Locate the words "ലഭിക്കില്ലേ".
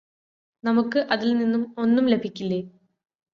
2.07-2.59